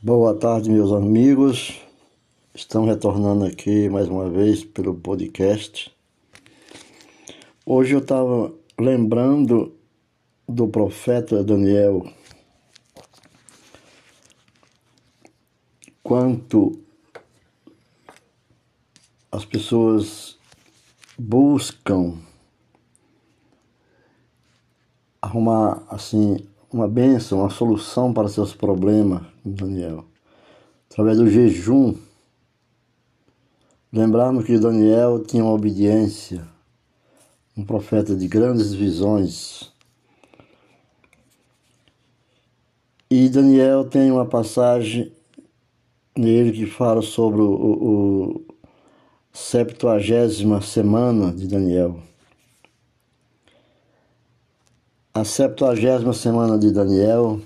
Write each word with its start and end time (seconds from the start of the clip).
Boa 0.00 0.32
tarde, 0.32 0.70
meus 0.70 0.92
amigos. 0.92 1.82
Estão 2.54 2.86
retornando 2.86 3.44
aqui 3.44 3.88
mais 3.88 4.06
uma 4.06 4.30
vez 4.30 4.62
pelo 4.62 4.94
podcast. 4.94 5.92
Hoje 7.66 7.96
eu 7.96 7.98
estava 7.98 8.54
lembrando 8.78 9.74
do 10.48 10.68
profeta 10.68 11.42
Daniel. 11.42 12.08
Quanto 16.00 16.80
as 19.32 19.44
pessoas 19.44 20.38
buscam 21.18 22.16
arrumar 25.20 25.82
assim 25.88 26.46
uma 26.72 26.86
bênção, 26.86 27.40
uma 27.40 27.50
solução 27.50 28.12
para 28.12 28.28
seus 28.28 28.54
problemas, 28.54 29.22
Daniel. 29.44 30.04
Através 30.90 31.18
do 31.18 31.28
jejum, 31.28 31.94
lembrarmos 33.92 34.44
que 34.44 34.58
Daniel 34.58 35.22
tinha 35.22 35.44
uma 35.44 35.52
obediência, 35.52 36.46
um 37.56 37.64
profeta 37.64 38.14
de 38.14 38.28
grandes 38.28 38.74
visões. 38.74 39.72
E 43.10 43.28
Daniel 43.28 43.84
tem 43.84 44.10
uma 44.10 44.26
passagem 44.26 45.12
nele 46.16 46.52
que 46.52 46.66
fala 46.66 47.00
sobre 47.00 47.40
o, 47.40 47.50
o, 47.50 48.26
o 48.36 48.46
septuagésima 49.32 50.60
semana 50.60 51.32
de 51.32 51.46
Daniel. 51.46 52.07
A 55.18 55.24
septuagésima 55.24 56.12
semana 56.12 56.56
de 56.56 56.70
Daniel, 56.70 57.40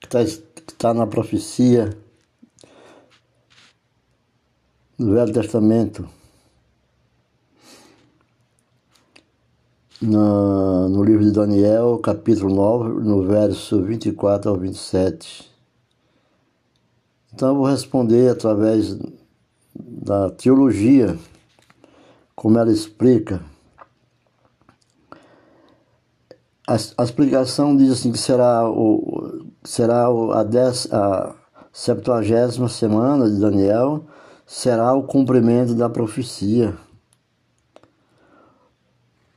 que 0.00 0.06
está 0.16 0.42
tá 0.78 0.94
na 0.94 1.06
profecia 1.06 1.94
do 4.98 5.12
Velho 5.12 5.32
Testamento, 5.34 6.08
no, 10.00 10.88
no 10.88 11.04
livro 11.04 11.22
de 11.22 11.32
Daniel, 11.32 11.98
capítulo 12.02 12.54
9, 12.54 13.04
no 13.04 13.22
verso 13.22 13.82
24 13.82 14.50
ao 14.50 14.56
27. 14.56 15.52
Então 17.34 17.50
eu 17.50 17.56
vou 17.56 17.66
responder 17.66 18.30
através 18.30 18.96
da 19.74 20.30
teologia, 20.30 21.18
como 22.34 22.58
ela 22.58 22.72
explica 22.72 23.42
a, 26.68 26.76
a 26.98 27.04
explicação 27.04 27.74
diz 27.74 27.90
assim 27.90 28.12
que 28.12 28.18
será 28.18 28.68
o 28.68 29.42
será 29.64 30.10
o, 30.10 30.32
a, 30.32 30.42
dez, 30.42 30.86
a 30.92 31.34
septuagésima 31.72 32.68
semana 32.68 33.28
de 33.30 33.40
Daniel 33.40 34.04
será 34.46 34.92
o 34.94 35.02
cumprimento 35.02 35.74
da 35.74 35.88
profecia. 35.88 36.74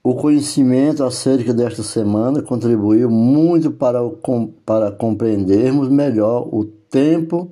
O 0.03 0.15
conhecimento 0.15 1.03
acerca 1.03 1.53
desta 1.53 1.83
semana 1.83 2.41
contribuiu 2.41 3.09
muito 3.09 3.71
para, 3.71 4.03
o, 4.03 4.17
para 4.65 4.91
compreendermos 4.91 5.89
melhor 5.89 6.49
o 6.51 6.65
tempo 6.65 7.51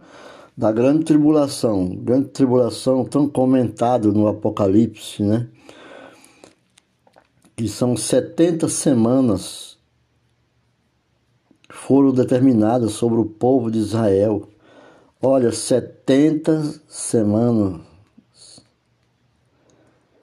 da 0.57 0.71
grande 0.71 1.05
tribulação, 1.05 1.95
grande 1.95 2.29
tribulação 2.29 3.05
tão 3.05 3.29
comentado 3.29 4.11
no 4.11 4.27
Apocalipse, 4.27 5.23
né? 5.23 5.47
Que 7.55 7.67
são 7.67 7.95
70 7.95 8.67
semanas 8.67 9.68
foram 11.69 12.11
determinadas 12.11 12.93
sobre 12.93 13.19
o 13.19 13.25
povo 13.25 13.69
de 13.69 13.77
Israel. 13.77 14.49
Olha, 15.21 15.51
70 15.51 16.81
semanas 16.87 17.81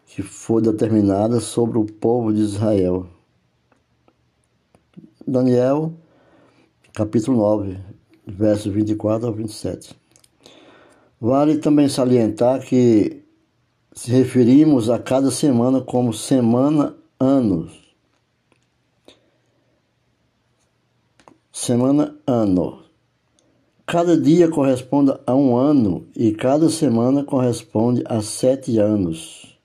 que 0.07 0.23
foram 0.23 0.73
determinadas 0.73 1.45
sobre 1.45 1.79
o 1.79 1.85
povo 1.85 2.33
de 2.33 2.41
Israel. 2.41 3.07
Daniel, 5.27 5.93
capítulo 6.93 7.37
9, 7.39 7.79
versos 8.27 8.73
24 8.73 9.27
ao 9.27 9.33
27. 9.33 9.95
Vale 11.21 11.59
também 11.59 11.89
salientar 11.89 12.61
que 12.61 13.23
se 13.93 14.11
referimos 14.11 14.91
a 14.91 14.99
cada 14.99 15.31
semana 15.31 15.81
como 15.81 16.13
semana 16.13 16.95
anos 17.19 17.86
semana 21.67 22.17
ano. 22.25 22.85
Cada 23.85 24.17
dia 24.17 24.49
corresponde 24.49 25.13
a 25.27 25.35
um 25.35 25.57
ano 25.57 26.07
e 26.15 26.33
cada 26.33 26.71
semana 26.71 27.25
corresponde 27.25 28.05
a 28.07 28.23
sete 28.23 28.79
anos. 28.79 29.59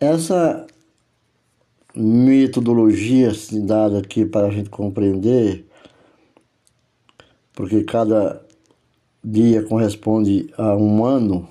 Essa 0.00 0.66
metodologia 1.94 3.30
dada 3.62 3.98
aqui 3.98 4.24
para 4.24 4.46
a 4.46 4.50
gente 4.50 4.70
compreender, 4.70 5.66
porque 7.52 7.84
cada 7.84 8.44
dia 9.22 9.62
corresponde 9.62 10.52
a 10.56 10.74
um 10.76 11.04
ano, 11.04 11.48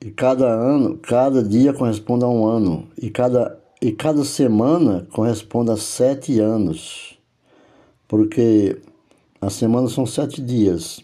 e 0.00 0.10
cada 0.10 0.46
ano, 0.46 0.98
cada 0.98 1.42
dia 1.42 1.72
corresponde 1.72 2.24
a 2.24 2.28
um 2.28 2.46
ano, 2.46 2.88
e 3.00 3.10
cada 3.10 3.59
e 3.80 3.92
cada 3.92 4.24
semana 4.24 5.08
corresponde 5.10 5.70
a 5.70 5.76
sete 5.76 6.38
anos, 6.38 7.18
porque 8.06 8.76
a 9.40 9.48
semana 9.48 9.88
são 9.88 10.04
sete 10.04 10.42
dias. 10.42 11.02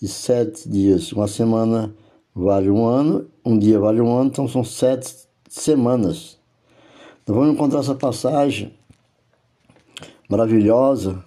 E 0.00 0.06
sete 0.06 0.68
dias, 0.68 1.10
uma 1.10 1.26
semana 1.26 1.92
vale 2.32 2.70
um 2.70 2.86
ano, 2.86 3.28
um 3.44 3.58
dia 3.58 3.80
vale 3.80 4.00
um 4.00 4.16
ano, 4.16 4.30
então 4.30 4.46
são 4.46 4.62
sete 4.62 5.12
semanas. 5.48 6.38
Então 7.22 7.34
vamos 7.34 7.52
encontrar 7.52 7.80
essa 7.80 7.96
passagem 7.96 8.72
maravilhosa 10.28 11.24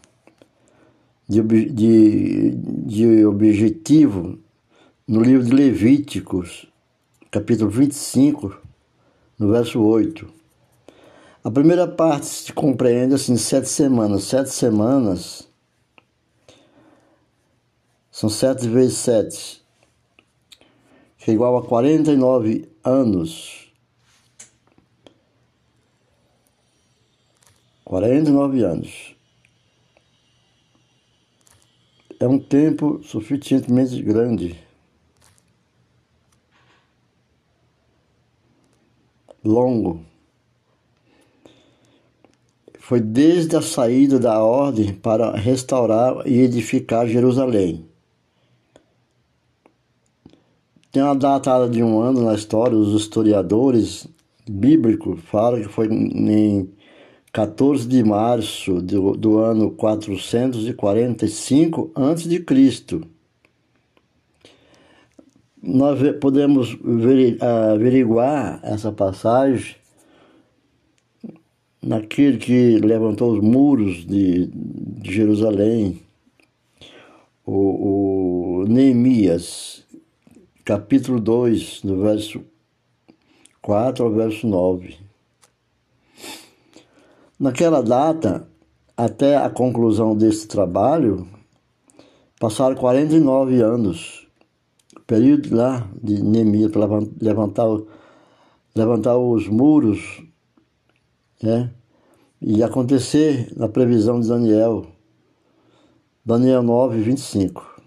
de, 1.28 1.42
de, 1.42 2.52
de 2.52 3.26
objetivo 3.26 4.40
no 5.06 5.22
livro 5.22 5.46
de 5.46 5.52
Levíticos, 5.52 6.66
capítulo 7.30 7.70
25, 7.70 8.61
no 9.42 9.52
verso 9.52 9.82
8. 9.82 10.32
A 11.44 11.50
primeira 11.50 11.88
parte 11.88 12.28
se 12.28 12.54
compreende 12.54 13.16
assim, 13.16 13.36
sete 13.36 13.68
semanas. 13.68 14.26
Sete 14.26 14.52
semanas 14.52 15.50
são 18.12 18.30
sete 18.30 18.68
vezes 18.68 18.98
sete, 18.98 19.64
que 21.18 21.32
é 21.32 21.34
igual 21.34 21.58
a 21.58 21.64
49 21.64 22.70
anos. 22.84 23.74
49 27.84 28.64
anos. 28.64 29.16
É 32.20 32.28
um 32.28 32.38
tempo 32.38 33.02
suficientemente 33.04 34.00
grande 34.04 34.56
longo. 39.44 40.02
Foi 42.80 43.00
desde 43.00 43.56
a 43.56 43.62
saída 43.62 44.20
da 44.20 44.44
ordem 44.44 44.94
para 44.94 45.36
restaurar 45.36 46.28
e 46.28 46.40
edificar 46.40 47.08
Jerusalém. 47.08 47.86
Tem 50.92 51.02
uma 51.02 51.16
data 51.16 51.70
de 51.70 51.82
um 51.82 52.02
ano 52.02 52.24
na 52.24 52.34
história, 52.34 52.78
os 52.78 52.94
historiadores 53.00 54.06
bíblicos 54.50 55.22
falam 55.22 55.62
que 55.62 55.70
foi 55.70 55.88
em 55.88 56.70
14 57.32 57.88
de 57.88 58.04
março 58.04 58.82
do, 58.82 59.14
do 59.14 59.40
ano 59.40 59.72
445 59.72 61.92
a.C 61.96 62.44
nós 65.62 66.00
podemos 66.20 66.76
averiguar 67.72 68.60
essa 68.64 68.92
passagem 68.92 69.76
naquele 71.82 72.38
que 72.38 72.78
levantou 72.80 73.34
os 73.34 73.40
muros 73.40 74.06
de, 74.06 74.50
Jerusalém, 75.04 76.02
o, 77.46 78.62
o 78.62 78.66
Neemias, 78.68 79.84
capítulo 80.66 81.20
2, 81.20 81.82
do 81.84 82.02
verso 82.02 82.42
4 83.62 84.04
ao 84.04 84.12
verso 84.12 84.48
9. 84.48 84.98
Naquela 87.40 87.82
data, 87.82 88.48
até 88.96 89.38
a 89.38 89.50
conclusão 89.50 90.16
desse 90.16 90.48
trabalho, 90.48 91.28
passaram 92.40 92.76
49 92.76 93.62
anos 93.62 94.22
período 95.12 95.54
lá 95.54 95.86
de 96.02 96.24
Neemias 96.24 96.72
para 96.72 96.88
levantar, 97.22 97.68
levantar 98.74 99.18
os 99.18 99.46
muros, 99.50 100.24
né? 101.44 101.70
e 102.42 102.64
acontecer 102.64 103.52
na 103.58 103.68
previsão 103.68 104.22
de 104.22 104.30
Daniel, 104.30 104.86
Daniel 106.26 106.64
9, 106.64 107.02
25. 107.02 107.82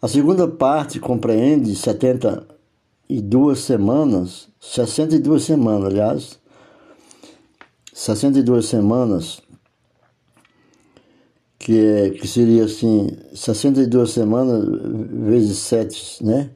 A 0.00 0.06
segunda 0.06 0.46
parte 0.46 1.00
compreende 1.00 1.74
72 1.74 3.58
semanas, 3.58 4.48
62 4.60 5.42
semanas, 5.42 5.84
aliás, 5.86 6.38
62 7.92 8.64
semanas, 8.64 9.42
que, 11.64 11.78
é, 11.78 12.10
que 12.10 12.28
seria 12.28 12.66
assim, 12.66 13.08
62 13.34 14.10
semanas 14.10 14.68
vezes 15.10 15.56
7, 15.56 16.22
né? 16.22 16.50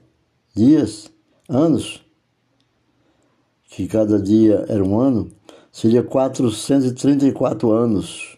Dias, 0.54 1.10
anos, 1.48 2.04
que 3.70 3.88
cada 3.88 4.20
dia 4.20 4.66
era 4.68 4.84
um 4.84 5.00
ano 5.00 5.32
seria 5.72 6.02
434 6.02 7.72
anos. 7.72 8.36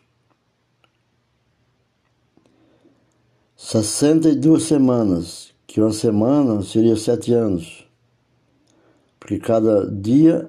62 3.57 4.63
semanas, 4.63 5.53
que 5.67 5.81
uma 5.81 5.93
semana 5.93 6.63
seria 6.63 6.97
sete 6.97 7.33
anos, 7.33 7.85
porque 9.19 9.39
cada 9.41 9.91
dia 9.91 10.49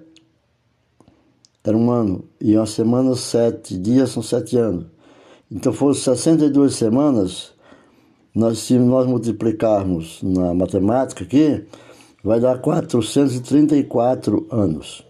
era 1.63 1.75
um 1.75 1.89
ano, 1.89 2.23
e 2.39 2.55
uma 2.55 2.67
semana 2.67 3.15
sete 3.15 3.75
dias 3.75 4.11
são 4.11 4.21
sete 4.21 4.57
anos. 4.57 4.85
Então 5.51 5.73
foram 5.73 5.93
62 5.93 6.75
semanas, 6.75 7.51
nós, 8.33 8.59
se 8.59 8.77
nós 8.77 9.05
multiplicarmos 9.05 10.23
na 10.23 10.53
matemática 10.53 11.25
aqui, 11.25 11.65
vai 12.23 12.39
dar 12.39 12.59
434 12.59 14.47
anos 14.49 15.03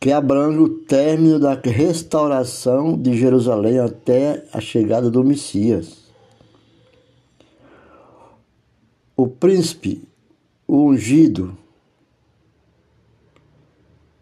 que 0.00 0.12
abrange 0.12 0.58
o 0.58 0.68
término 0.68 1.40
da 1.40 1.54
restauração 1.54 2.96
de 2.96 3.16
Jerusalém 3.16 3.78
até 3.78 4.44
a 4.52 4.60
chegada 4.60 5.10
do 5.10 5.24
Messias. 5.24 6.08
O 9.16 9.26
príncipe, 9.26 10.06
o 10.66 10.84
ungido, 10.84 11.56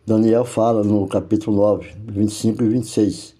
Daniel 0.06 0.44
fala 0.46 0.82
no 0.82 1.06
capítulo 1.06 1.56
9, 1.58 1.94
25 2.06 2.64
e 2.64 2.68
26. 2.68 3.35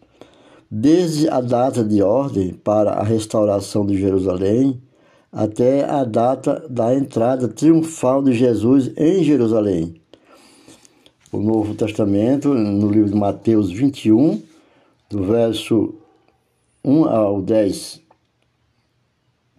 Desde 0.71 1.29
a 1.29 1.41
data 1.41 1.85
de 1.85 2.03
ordem 2.03 2.53
para 2.53 2.93
a 2.93 3.03
restauração 3.03 3.87
de 3.87 3.97
Jerusalém 3.97 4.81
até 5.31 5.85
a 5.85 6.03
data 6.05 6.67
da 6.69 6.95
entrada 6.95 7.49
triunfal 7.49 8.23
de 8.23 8.33
Jesus 8.33 8.91
em 8.97 9.23
Jerusalém 9.23 10.01
o 11.37 11.41
Novo 11.41 11.75
Testamento, 11.75 12.55
no 12.55 12.91
livro 12.91 13.11
de 13.11 13.17
Mateus 13.17 13.71
21, 13.71 14.43
do 15.11 15.25
verso 15.25 15.95
1 16.85 17.05
ao 17.05 17.43
10, 17.43 18.01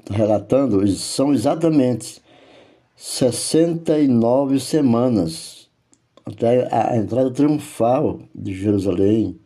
relatando, 0.09 0.87
são 0.87 1.33
exatamente 1.33 2.21
69 2.95 4.59
semanas 4.59 5.69
até 6.25 6.67
a 6.73 6.97
entrada 6.97 7.31
triunfal 7.31 8.21
de 8.33 8.55
Jerusalém. 8.55 9.39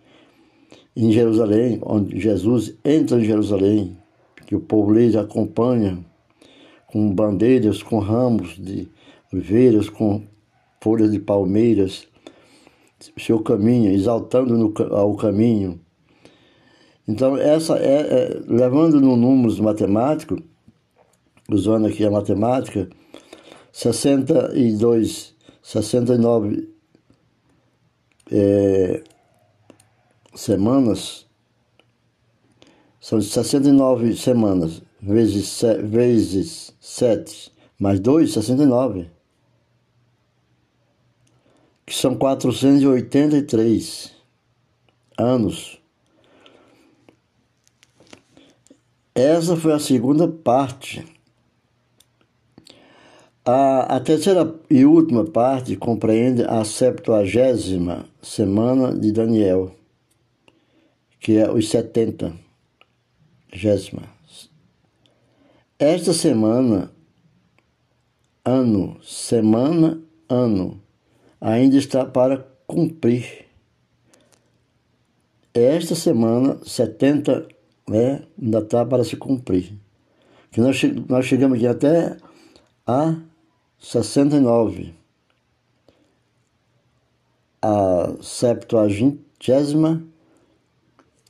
Em 0.96 1.12
Jerusalém, 1.12 1.80
onde 1.84 2.20
Jesus 2.20 2.78
entra 2.84 3.20
em 3.20 3.24
Jerusalém, 3.24 3.98
que 4.46 4.56
o 4.56 4.60
povo 4.60 4.94
lhe 4.94 5.18
acompanha 5.18 6.04
com 6.88 7.14
bandeiras, 7.14 7.82
com 7.82 8.00
ramos 8.00 8.58
de 8.58 8.90
oliveiras, 9.32 9.90
com 9.90 10.24
folhas 10.82 11.12
de 11.12 11.20
palmeiras, 11.20 12.08
seu 13.18 13.40
caminho, 13.40 13.92
exaltando 13.92 14.58
no, 14.58 14.74
ao 14.94 15.16
caminho. 15.16 15.80
Então, 17.08 17.38
essa 17.38 17.78
é, 17.78 18.02
é, 18.02 18.42
levando 18.46 19.00
no 19.00 19.16
números 19.16 19.60
matemático, 19.60 20.38
usando 21.50 21.88
aqui 21.88 22.06
a 22.06 22.12
matemática, 22.12 22.90
62, 23.72 25.36
69 25.62 26.70
é, 28.32 29.04
semanas, 30.42 31.26
são 33.00 33.22
69 33.22 34.16
semanas, 34.16 34.82
vezes, 35.02 35.62
vezes 35.84 36.74
7, 36.80 37.52
mais 37.80 38.00
2, 38.00 38.34
69 38.34 39.10
que 41.92 41.98
são 41.98 42.16
483 42.16 44.14
anos. 45.18 45.78
Essa 49.14 49.58
foi 49.58 49.74
a 49.74 49.80
segunda 49.80 50.26
parte. 50.26 51.06
A, 53.44 53.98
a 53.98 54.00
terceira 54.00 54.56
e 54.70 54.86
última 54.86 55.26
parte 55.26 55.76
compreende 55.76 56.46
a 56.46 56.64
septuagésima 56.64 58.06
semana 58.22 58.98
de 58.98 59.12
Daniel, 59.12 59.76
que 61.22 61.38
é 61.38 61.50
os 61.50 61.70
70. 61.70 62.34
Gésima. 63.54 64.10
Esta 65.78 66.14
semana, 66.14 66.92
ano, 68.44 68.98
semana, 69.04 70.02
ano, 70.28 70.82
ainda 71.40 71.78
está 71.78 72.06
para 72.06 72.40
cumprir. 72.66 73.46
Esta 75.54 75.94
semana, 75.96 76.58
70, 76.66 77.48
né, 77.88 78.24
ainda 78.42 78.60
está 78.60 78.84
para 78.86 79.04
se 79.04 79.16
cumprir. 79.16 79.74
Que 80.50 80.60
nós, 80.60 80.82
nós 81.08 81.26
chegamos 81.26 81.58
aqui 81.58 81.68
até 81.68 82.18
a 82.88 83.16
69. 83.78 84.96
A 87.62 88.16
septuagésima 88.22 90.11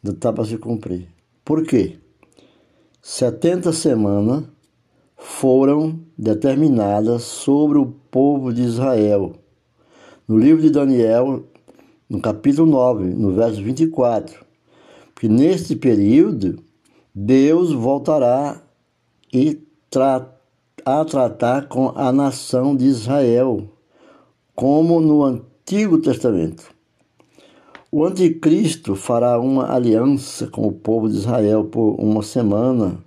está 0.10 0.34
para 0.34 0.46
se 0.46 0.58
cumprir. 0.58 1.08
Por 1.46 1.64
quê? 1.64 2.00
70 3.02 3.72
semanas 3.74 4.44
foram 5.16 6.00
determinadas 6.18 7.24
sobre 7.24 7.78
o 7.78 7.86
povo 7.86 8.54
de 8.54 8.64
Israel 8.64 9.36
no 10.32 10.38
livro 10.38 10.62
de 10.62 10.70
Daniel, 10.70 11.44
no 12.10 12.22
capítulo 12.22 12.72
9, 12.72 13.04
no 13.04 13.34
verso 13.34 13.62
24, 13.62 14.46
que 15.14 15.28
neste 15.28 15.76
período 15.76 16.64
Deus 17.14 17.74
voltará 17.74 18.64
e 19.34 19.62
tra 19.90 20.34
a 20.86 21.04
tratar 21.04 21.68
com 21.68 21.92
a 21.96 22.14
nação 22.14 22.78
de 22.78 22.86
Israel, 22.86 23.70
como 24.56 25.02
no 25.02 25.26
Antigo 25.26 25.98
Testamento. 25.98 26.74
O 27.94 28.06
anticristo 28.06 28.96
fará 28.96 29.38
uma 29.38 29.70
aliança 29.70 30.48
com 30.48 30.66
o 30.66 30.72
povo 30.72 31.10
de 31.10 31.18
Israel 31.18 31.66
por 31.66 31.96
uma 32.00 32.24
semana, 32.24 33.04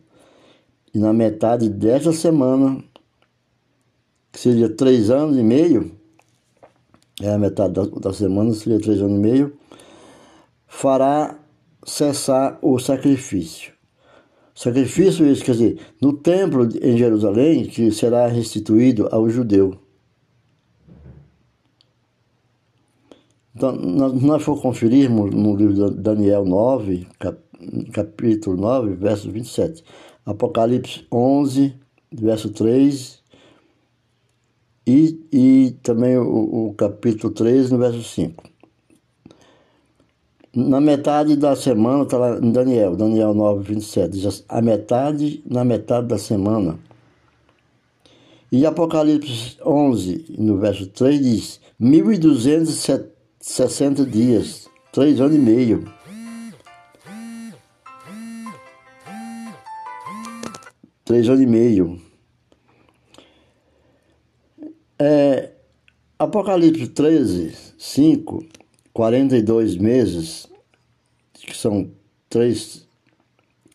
e 0.93 0.99
na 0.99 1.11
metade 1.11 1.71
desta 1.71 2.13
semana, 2.13 2.85
que 4.31 4.39
seria 4.39 4.69
três 4.69 5.09
anos 5.09 5.39
e 5.39 5.43
meio, 5.43 5.91
é 7.23 7.33
a 7.33 7.39
metade 7.39 7.73
da, 7.73 7.87
da 7.87 8.13
semana, 8.13 8.53
seria 8.53 8.79
três 8.79 9.01
anos 9.01 9.17
e 9.17 9.21
meio, 9.21 9.57
fará 10.67 11.39
cessar 11.87 12.59
o 12.61 12.79
sacrifício. 12.79 13.73
Sacrifício 14.55 15.27
esse, 15.27 15.43
quer 15.43 15.53
dizer, 15.53 15.79
no 15.99 16.13
templo 16.13 16.69
em 16.83 16.99
Jerusalém, 16.99 17.65
que 17.65 17.91
será 17.91 18.27
restituído 18.27 19.09
ao 19.11 19.31
judeu. 19.31 19.79
Então, 23.65 23.73
nós, 24.21 24.43
for 24.43 24.61
conferirmos 24.61 25.35
no 25.35 25.57
livro 25.57 25.73
de 25.73 25.97
Daniel 25.97 26.45
9, 26.45 27.07
cap, 27.19 27.39
capítulo 27.93 28.59
9, 28.59 28.95
verso 28.95 29.31
27, 29.31 29.83
Apocalipse 30.27 31.07
11, 31.11 31.75
verso 32.13 32.51
3 32.51 33.23
e, 34.87 35.19
e 35.33 35.77
também 35.83 36.19
o, 36.19 36.69
o 36.69 36.75
capítulo 36.75 37.33
3, 37.33 37.71
no 37.71 37.79
verso 37.79 38.03
5. 38.03 38.45
Na 40.55 40.79
metade 40.79 41.35
da 41.35 41.57
semana, 41.57 42.03
está 42.03 42.19
lá 42.19 42.39
em 42.39 42.53
Daniel, 42.53 42.95
Daniel 42.95 43.33
9, 43.33 43.65
27, 43.65 44.11
diz 44.11 44.45
a 44.47 44.61
metade, 44.61 45.43
na 45.47 45.65
metade 45.65 46.07
da 46.07 46.19
semana. 46.19 46.79
E 48.53 48.67
Apocalipse 48.67 49.57
11, 49.65 50.37
no 50.39 50.59
verso 50.59 50.87
3, 50.87 51.19
diz 51.19 51.61
1.260 53.45 54.07
dias, 54.07 54.71
três 54.91 55.21
anos 55.21 55.37
e 55.37 55.39
meio. 55.39 55.85
Três 61.05 61.29
anos 61.29 61.43
e 61.43 61.47
meio. 61.47 62.01
É, 64.99 65.53
Apocalipse 66.19 66.89
13, 66.89 67.55
5 67.77 68.47
42 68.95 69.77
meses, 69.77 70.47
que 71.35 71.55
são 71.55 71.91
3, 72.31 72.89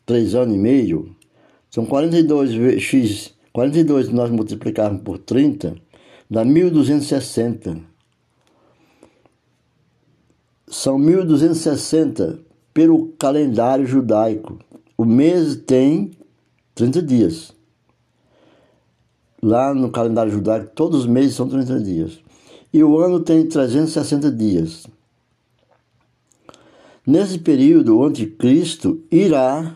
3 0.04 0.36
anos 0.36 0.56
e 0.56 0.58
meio, 0.58 1.16
são 1.70 1.86
42 1.86 2.82
x 2.82 3.36
42 3.54 4.10
nós 4.10 4.32
multiplicarmos 4.32 5.04
por 5.04 5.20
30, 5.20 5.76
dá 6.30 6.44
1260. 6.44 7.89
São 10.70 11.00
1260 11.00 12.40
pelo 12.72 13.08
calendário 13.18 13.88
judaico. 13.88 14.60
O 14.96 15.04
mês 15.04 15.56
tem 15.56 16.12
30 16.76 17.02
dias. 17.02 17.52
Lá 19.42 19.74
no 19.74 19.90
calendário 19.90 20.32
judaico, 20.32 20.72
todos 20.76 21.00
os 21.02 21.06
meses 21.08 21.36
são 21.36 21.50
30 21.50 21.80
dias. 21.80 22.20
E 22.72 22.84
o 22.84 23.00
ano 23.00 23.20
tem 23.20 23.48
360 23.48 24.32
dias. 24.32 24.86
Nesse 27.06 27.40
período, 27.40 27.98
o 27.98 28.06
anticristo 28.06 29.02
irá 29.12 29.76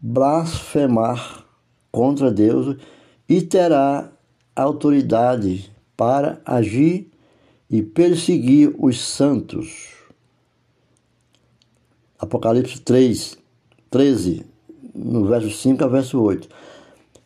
blasfemar 0.00 1.44
contra 1.90 2.30
Deus 2.30 2.76
e 3.28 3.42
terá 3.42 4.12
autoridade 4.54 5.72
para 5.96 6.40
agir 6.46 7.09
e 7.70 7.82
perseguir 7.82 8.74
os 8.78 9.00
santos. 9.00 9.90
Apocalipse 12.18 12.80
3, 12.80 13.38
13, 13.90 14.44
no 14.94 15.24
verso 15.26 15.50
5 15.50 15.84
a 15.84 15.86
verso 15.86 16.20
8. 16.20 16.48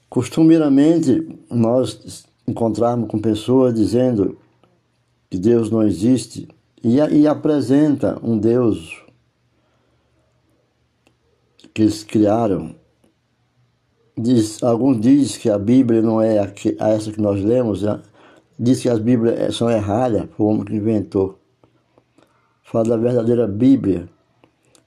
Costumeiramente, 0.08 1.26
nós 1.50 2.26
encontramos 2.46 3.08
com 3.08 3.18
pessoas 3.18 3.74
dizendo 3.74 4.38
que 5.30 5.38
Deus 5.38 5.70
não 5.70 5.82
existe 5.82 6.46
e, 6.82 6.96
e 6.98 7.26
apresenta 7.26 8.20
um 8.22 8.38
Deus 8.38 9.02
que 11.72 11.82
eles 11.82 12.04
criaram. 12.04 12.76
Diz, 14.16 14.62
alguns 14.62 15.00
dizem 15.00 15.40
que 15.40 15.50
a 15.50 15.58
Bíblia 15.58 16.00
não 16.00 16.22
é 16.22 16.38
a, 16.38 16.46
que, 16.46 16.76
a 16.78 16.90
essa 16.90 17.10
que 17.10 17.20
nós 17.20 17.42
lemos, 17.42 17.82
né? 17.82 18.00
Diz 18.58 18.80
que 18.80 18.88
as 18.88 18.98
Bíblias 18.98 19.38
é, 19.38 19.50
são 19.50 19.70
erradas, 19.70 20.28
foi 20.36 20.46
o 20.46 20.48
homem 20.48 20.64
que 20.64 20.74
inventou. 20.74 21.38
Fala 22.62 22.84
da 22.84 22.96
verdadeira 22.96 23.46
Bíblia. 23.46 24.08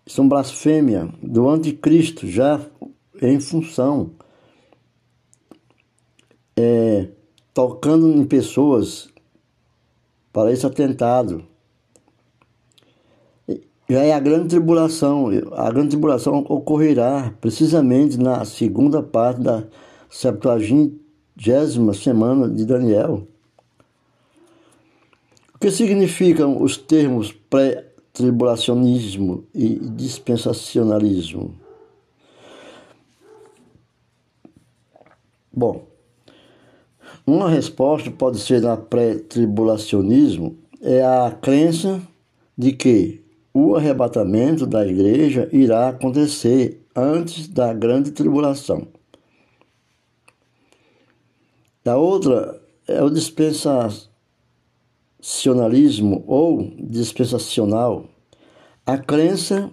São 0.06 0.28
blasfêmia 0.28 1.10
do 1.22 1.50
anticristo, 1.50 2.28
já 2.28 2.62
em 3.22 3.40
função, 3.40 4.12
é, 6.56 7.10
tocando 7.54 8.12
em 8.12 8.26
pessoas 8.26 9.10
para 10.32 10.52
esse 10.52 10.66
atentado 10.66 11.44
já 13.90 14.04
é 14.04 14.14
a 14.14 14.20
grande 14.20 14.50
tribulação. 14.50 15.30
A 15.54 15.72
grande 15.72 15.90
tribulação 15.90 16.46
ocorrerá 16.50 17.34
precisamente 17.40 18.18
na 18.18 18.44
segunda 18.44 19.02
parte 19.02 19.40
da 19.42 19.64
septuagésima 20.10 21.94
semana 21.94 22.50
de 22.50 22.66
Daniel. 22.66 23.26
O 25.58 25.60
que 25.60 25.72
significam 25.72 26.62
os 26.62 26.78
termos 26.78 27.32
pré-tribulacionismo 27.32 29.44
e 29.56 29.80
dispensacionalismo? 29.80 31.56
Bom, 35.52 35.88
uma 37.26 37.50
resposta 37.50 38.12
pode 38.12 38.38
ser 38.38 38.62
na 38.62 38.78
pré-tribulacionismo 38.78 40.56
é 40.80 41.04
a 41.04 41.36
crença 41.42 42.04
de 42.56 42.74
que 42.74 43.24
o 43.52 43.76
arrebatamento 43.76 44.68
da 44.68 44.86
igreja 44.86 45.50
irá 45.52 45.90
acontecer 45.90 46.86
antes 46.96 47.48
da 47.48 47.74
grande 47.74 48.12
tribulação. 48.12 48.88
A 51.84 51.96
outra 51.96 52.62
é 52.88 53.02
o 53.02 53.10
dispensacionalismo 53.10 54.17
ou 56.26 56.72
dispensacional, 56.80 58.06
a 58.86 58.98
crença 58.98 59.70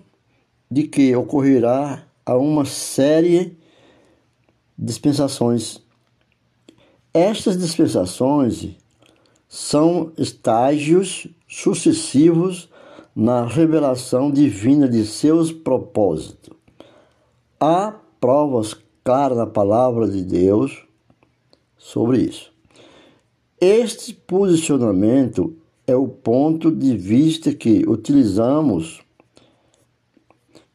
de 0.71 0.85
que 0.85 1.15
ocorrerá 1.15 2.05
a 2.27 2.37
uma 2.37 2.65
série 2.65 3.57
de 4.77 4.87
dispensações. 4.87 5.81
Estas 7.13 7.57
dispensações 7.57 8.77
são 9.49 10.13
estágios 10.19 11.29
sucessivos 11.47 12.69
na 13.15 13.47
revelação 13.47 14.33
divina 14.33 14.89
de 14.89 15.07
seus 15.07 15.53
propósitos. 15.53 16.53
Há 17.61 17.95
provas 18.21 18.75
claras 19.05 19.39
na 19.39 19.47
palavra 19.47 20.09
de 20.09 20.25
Deus 20.25 20.85
sobre 21.79 22.23
isso. 22.23 22.54
Este 23.67 24.13
posicionamento 24.13 25.57
é 25.87 25.97
o 25.97 26.07
ponto 26.07 26.71
de 26.71 26.95
vista 26.99 27.55
que 27.55 27.83
utilizamos 27.89 29.01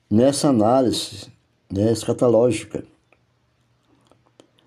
nessa 0.10 0.50
análise 0.50 1.28
né, 1.72 1.92
escatológica. 1.92 2.84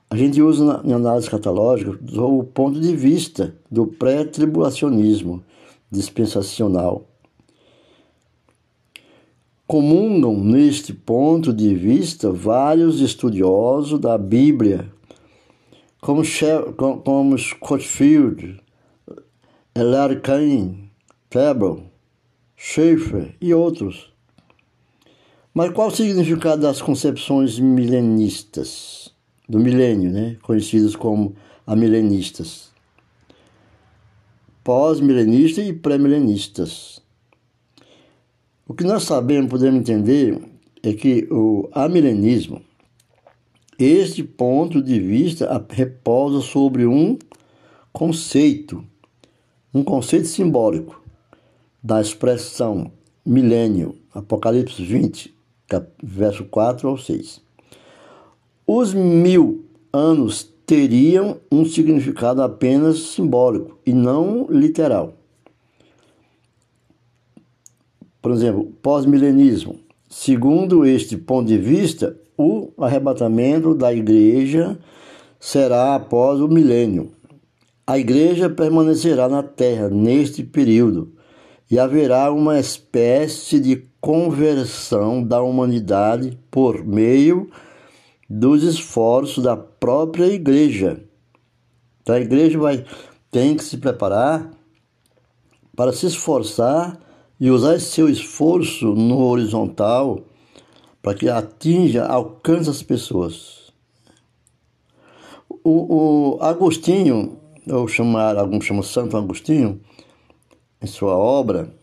A 0.08 0.16
gente 0.16 0.40
usa 0.40 0.64
na, 0.64 0.82
na 0.84 0.94
análise 0.94 1.26
escatológica 1.26 1.98
o 2.22 2.44
ponto 2.44 2.78
de 2.78 2.94
vista 2.94 3.56
do 3.68 3.88
pré-tribulacionismo 3.88 5.42
dispensacional 5.90 7.04
Comungam 9.72 10.38
neste 10.38 10.92
ponto 10.92 11.50
de 11.50 11.74
vista 11.74 12.30
vários 12.30 13.00
estudiosos 13.00 13.98
da 13.98 14.18
Bíblia, 14.18 14.92
como, 16.02 16.22
como 17.04 17.38
Scottfield, 17.38 18.60
Larry 19.74 20.20
Cain, 20.20 20.90
Pebble, 21.30 21.84
Schaeffer 22.56 23.34
e 23.40 23.54
outros. 23.54 24.12
Mas 25.54 25.70
qual 25.70 25.88
o 25.88 25.90
significado 25.90 26.62
das 26.62 26.82
concepções 26.82 27.58
milenistas, 27.58 29.14
do 29.48 29.60
milênio, 29.60 30.10
né? 30.10 30.36
conhecidas 30.42 30.96
como 30.96 31.36
amilenistas? 31.66 32.72
Pós-milenistas 34.64 35.68
e 35.68 35.72
pré-milenistas. 35.72 37.00
O 38.66 38.74
que 38.74 38.82
nós 38.82 39.04
sabemos, 39.04 39.50
podemos 39.50 39.80
entender, 39.80 40.40
é 40.82 40.92
que 40.94 41.28
o 41.30 41.68
amilenismo, 41.72 42.60
este 43.82 44.22
ponto 44.22 44.82
de 44.82 44.98
vista 45.00 45.64
repousa 45.70 46.40
sobre 46.40 46.86
um 46.86 47.18
conceito, 47.92 48.84
um 49.74 49.82
conceito 49.82 50.28
simbólico 50.28 51.02
da 51.82 52.00
expressão 52.00 52.90
milênio, 53.24 53.96
Apocalipse 54.14 54.82
20, 54.82 55.34
verso 56.02 56.44
4 56.44 56.88
ao 56.88 56.98
6. 56.98 57.40
Os 58.66 58.94
mil 58.94 59.64
anos 59.92 60.48
teriam 60.66 61.38
um 61.50 61.64
significado 61.64 62.42
apenas 62.42 62.98
simbólico 62.98 63.78
e 63.84 63.92
não 63.92 64.46
literal. 64.48 65.14
Por 68.20 68.30
exemplo, 68.32 68.72
pós-milenismo. 68.80 69.80
Segundo 70.08 70.86
este 70.86 71.16
ponto 71.16 71.48
de 71.48 71.58
vista, 71.58 72.16
o 72.36 72.72
arrebatamento 72.78 73.74
da 73.74 73.92
igreja 73.92 74.78
será 75.38 75.94
após 75.94 76.40
o 76.40 76.48
milênio. 76.48 77.12
A 77.86 77.98
igreja 77.98 78.48
permanecerá 78.48 79.28
na 79.28 79.42
terra 79.42 79.88
neste 79.88 80.42
período 80.42 81.12
e 81.70 81.78
haverá 81.78 82.30
uma 82.32 82.58
espécie 82.58 83.58
de 83.58 83.84
conversão 84.00 85.22
da 85.22 85.42
humanidade 85.42 86.38
por 86.50 86.84
meio 86.84 87.50
dos 88.28 88.62
esforços 88.62 89.42
da 89.42 89.56
própria 89.56 90.26
igreja. 90.26 91.02
Então, 92.02 92.14
a 92.14 92.20
igreja 92.20 92.58
vai 92.58 92.84
tem 93.30 93.56
que 93.56 93.64
se 93.64 93.78
preparar 93.78 94.50
para 95.74 95.92
se 95.92 96.06
esforçar 96.06 96.98
e 97.40 97.50
usar 97.50 97.80
seu 97.80 98.08
esforço 98.08 98.94
no 98.94 99.24
horizontal 99.24 100.20
para 101.02 101.18
que 101.18 101.28
atinja, 101.28 102.06
alcance 102.06 102.70
as 102.70 102.82
pessoas. 102.82 103.72
O, 105.64 106.36
o 106.36 106.42
Agostinho, 106.42 107.38
ou 107.68 107.88
chamar, 107.88 108.36
alguns 108.36 108.64
chamam 108.64 108.82
Santo 108.82 109.16
Agostinho, 109.16 109.80
em 110.80 110.86
sua 110.86 111.16
obra, 111.16 111.74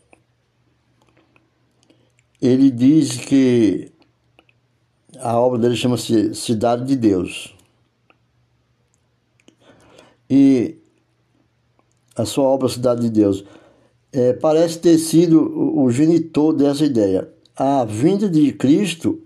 ele 2.41 2.71
diz 2.71 3.17
que 3.17 3.91
a 5.19 5.37
obra 5.37 5.59
dele 5.59 5.75
chama-se 5.75 6.33
Cidade 6.33 6.85
de 6.85 6.95
Deus. 6.95 7.53
E 10.29 10.77
a 12.15 12.23
sua 12.23 12.45
obra 12.45 12.69
Cidade 12.69 13.01
de 13.01 13.09
Deus 13.09 13.43
é, 14.13 14.33
parece 14.33 14.79
ter 14.79 14.97
sido 14.97 15.41
o 15.77 15.91
genitor 15.91 16.53
dessa 16.53 16.85
ideia. 16.85 17.29
A 17.59 17.83
vinda 17.83 18.29
de 18.29 18.53
Cristo 18.53 19.21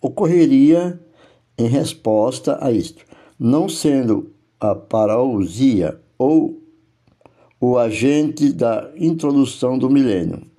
ocorreria 0.00 0.98
em 1.58 1.66
resposta 1.68 2.56
a 2.64 2.72
isto, 2.72 3.04
não 3.38 3.68
sendo 3.68 4.32
a 4.58 4.74
parousia 4.74 6.00
ou 6.16 6.58
o 7.60 7.76
agente 7.76 8.50
da 8.50 8.90
introdução 8.96 9.78
do 9.78 9.90
milênio. 9.90 10.50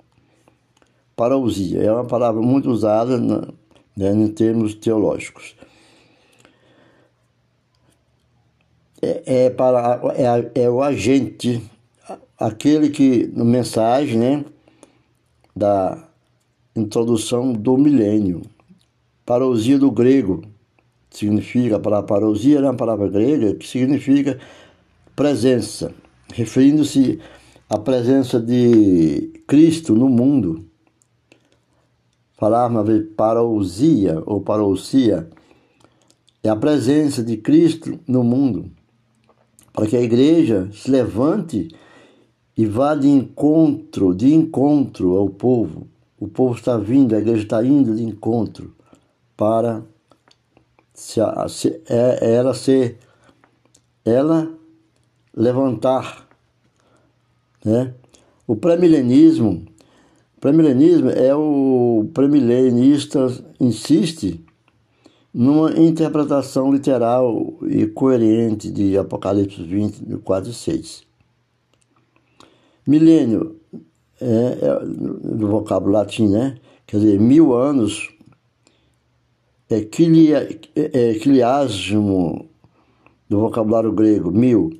Parousia 1.16 1.82
é 1.82 1.90
uma 1.92 2.04
palavra 2.04 2.40
muito 2.40 2.70
usada 2.70 3.18
na, 3.18 3.48
né, 3.96 4.12
em 4.12 4.28
termos 4.28 4.76
teológicos. 4.76 5.56
É, 9.02 9.46
é, 9.46 9.50
para, 9.50 10.00
é, 10.14 10.62
é 10.62 10.70
o 10.70 10.80
agente, 10.80 11.60
aquele 12.38 12.90
que, 12.90 13.28
na 13.34 13.44
mensagem, 13.44 14.16
né, 14.16 14.44
da 15.56 16.07
introdução 16.78 17.52
do 17.52 17.76
milênio. 17.76 18.42
Parousia 19.24 19.78
do 19.78 19.90
grego 19.90 20.42
significa, 21.10 21.76
a 21.76 21.80
palavra 21.80 22.06
parousia 22.06 22.58
é 22.58 22.62
uma 22.62 22.74
palavra 22.74 23.08
grega 23.08 23.54
que 23.54 23.66
significa 23.66 24.38
presença, 25.14 25.92
referindo-se 26.32 27.18
à 27.68 27.78
presença 27.78 28.40
de 28.40 29.42
Cristo 29.46 29.94
no 29.94 30.08
mundo. 30.08 30.64
Falar 32.36 32.68
uma 32.68 32.84
vez 32.84 33.04
parousia 33.16 34.22
ou 34.24 34.40
parousia 34.40 35.28
é 36.42 36.48
a 36.48 36.56
presença 36.56 37.22
de 37.22 37.36
Cristo 37.36 37.98
no 38.06 38.22
mundo, 38.22 38.70
para 39.72 39.86
que 39.86 39.96
a 39.96 40.00
igreja 40.00 40.68
se 40.72 40.90
levante 40.90 41.68
e 42.56 42.64
vá 42.64 42.94
de 42.94 43.08
encontro, 43.08 44.14
de 44.14 44.32
encontro 44.32 45.16
ao 45.16 45.28
povo. 45.28 45.86
O 46.20 46.26
povo 46.26 46.54
está 46.54 46.76
vindo, 46.76 47.14
a 47.14 47.18
igreja 47.18 47.42
está 47.42 47.64
indo 47.64 47.94
de 47.94 48.02
encontro 48.02 48.74
para 49.36 49.82
se, 50.92 51.20
se, 51.48 51.80
é, 51.88 52.34
ela 52.34 52.52
ser, 52.54 52.98
ela 54.04 54.50
levantar, 55.34 56.28
né? 57.64 57.94
O 58.46 58.56
pré-milenismo, 58.56 59.64
pré-milenismo 60.40 61.10
é 61.10 61.34
o 61.34 62.10
pré-milenista 62.12 63.28
insiste 63.60 64.44
numa 65.32 65.70
interpretação 65.78 66.72
literal 66.72 67.58
e 67.62 67.86
coerente 67.86 68.70
de 68.72 68.98
Apocalipse 68.98 69.62
20, 69.62 70.16
4 70.16 70.50
e 70.50 70.54
6. 70.54 71.02
Milênio 72.86 73.57
é, 74.20 74.58
é 74.60 74.84
do 74.84 75.48
vocábulo 75.48 75.92
latim, 75.92 76.28
né? 76.28 76.56
Quer 76.86 76.98
dizer, 76.98 77.20
mil 77.20 77.54
anos 77.54 78.08
é, 79.70 79.82
quiliasmo 79.82 80.48
é, 82.40 82.44
do 83.28 83.40
vocabulário 83.40 83.92
grego, 83.92 84.30
mil. 84.30 84.70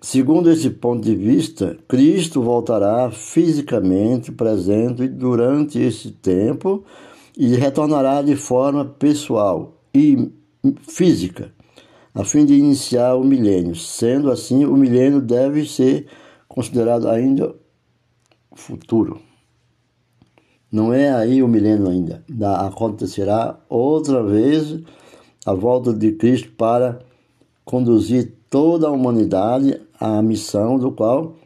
Segundo 0.00 0.50
esse 0.50 0.70
ponto 0.70 1.02
de 1.02 1.16
vista, 1.16 1.76
Cristo 1.88 2.42
voltará 2.42 3.10
fisicamente 3.10 4.30
presente 4.30 5.08
durante 5.08 5.80
esse 5.80 6.10
tempo 6.10 6.84
e 7.36 7.54
retornará 7.54 8.22
de 8.22 8.36
forma 8.36 8.84
pessoal 8.84 9.80
e 9.94 10.30
física, 10.82 11.52
a 12.14 12.24
fim 12.24 12.44
de 12.44 12.54
iniciar 12.54 13.14
o 13.14 13.24
milênio. 13.24 13.74
Sendo 13.74 14.30
assim, 14.30 14.64
o 14.64 14.76
milênio 14.76 15.20
deve 15.20 15.66
ser 15.66 16.06
considerado 16.48 17.08
ainda 17.08 17.54
futuro. 18.56 19.20
Não 20.70 20.92
é 20.92 21.12
aí 21.12 21.42
o 21.42 21.48
milênio 21.48 21.88
ainda. 21.88 22.24
acontecerá 22.58 23.58
outra 23.68 24.22
vez 24.22 24.80
a 25.44 25.54
volta 25.54 25.92
de 25.92 26.12
Cristo 26.12 26.50
para 26.52 26.98
conduzir 27.64 28.34
toda 28.50 28.88
a 28.88 28.90
humanidade 28.90 29.80
à 29.98 30.20
missão 30.20 30.78
do 30.78 30.90
qual 30.90 31.36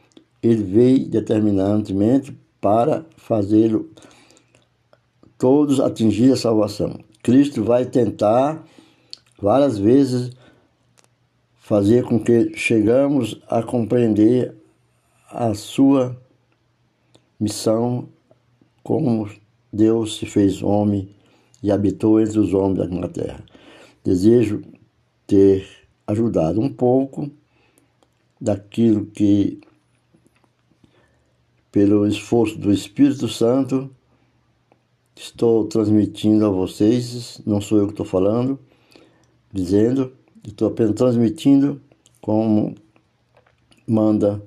ele 0.42 0.62
veio 0.62 1.08
determinantemente 1.08 2.36
para 2.60 3.04
fazê-lo 3.16 3.90
todos 5.38 5.80
atingir 5.80 6.32
a 6.32 6.36
salvação. 6.36 6.98
Cristo 7.22 7.62
vai 7.62 7.84
tentar 7.84 8.64
várias 9.40 9.78
vezes 9.78 10.30
fazer 11.56 12.04
com 12.04 12.18
que 12.18 12.52
chegamos 12.56 13.40
a 13.48 13.62
compreender 13.62 14.54
a 15.30 15.54
sua 15.54 16.16
missão 17.40 18.06
como 18.82 19.28
Deus 19.72 20.18
se 20.18 20.26
fez 20.26 20.62
homem 20.62 21.08
e 21.62 21.72
habitou 21.72 22.20
entre 22.20 22.38
os 22.38 22.52
homens 22.52 22.90
da 23.00 23.08
terra. 23.08 23.42
Desejo 24.04 24.62
ter 25.26 25.66
ajudado 26.06 26.60
um 26.60 26.72
pouco 26.72 27.30
daquilo 28.40 29.06
que, 29.06 29.60
pelo 31.70 32.06
esforço 32.06 32.58
do 32.58 32.72
Espírito 32.72 33.28
Santo, 33.28 33.90
estou 35.14 35.66
transmitindo 35.66 36.46
a 36.46 36.50
vocês, 36.50 37.40
não 37.46 37.60
sou 37.60 37.78
eu 37.78 37.86
que 37.86 37.92
estou 37.92 38.06
falando, 38.06 38.58
dizendo, 39.52 40.12
estou 40.46 40.68
apenas 40.68 40.94
transmitindo 40.94 41.80
como 42.20 42.74
manda 43.86 44.42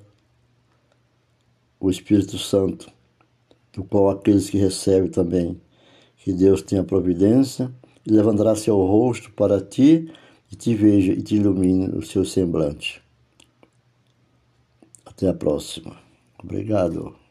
o 1.84 1.91
Espírito 1.91 2.38
Santo 2.38 2.89
do 3.74 3.84
qual 3.84 4.10
aqueles 4.10 4.50
que 4.50 4.58
recebem 4.58 5.10
também, 5.10 5.60
que 6.15 6.32
Deus 6.32 6.62
tenha 6.62 6.84
providência, 6.84 7.69
e 8.06 8.12
levantará 8.12 8.56
seu 8.56 8.78
rosto 8.78 9.32
para 9.34 9.60
ti, 9.60 10.10
e 10.50 10.56
te 10.56 10.74
veja 10.76 11.12
e 11.12 11.22
te 11.22 11.36
ilumine 11.36 11.88
o 11.89 12.02
seu 12.02 12.24
semblante. 12.24 13.02
Até 15.06 15.28
a 15.28 15.34
próxima. 15.34 15.98
Obrigado. 16.41 17.23